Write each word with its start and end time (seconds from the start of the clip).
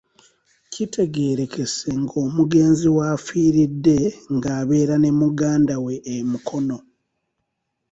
Kitegeerekese 0.71 1.89
ng'omugenzi 2.01 2.87
w'afiiridde 2.97 3.97
ng'abeera 4.35 4.95
ne 4.99 5.11
muganda 5.19 5.75
we 5.83 5.93
e 6.15 6.17
Mukono. 6.29 6.77